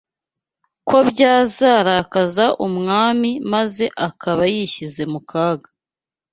ko 0.87 0.97
byazarakaza 1.09 2.45
umwami 2.67 3.31
maze 3.53 3.85
akaba 4.07 4.43
yishyize 4.53 5.03
mu 5.11 5.19
kaga 5.29 5.69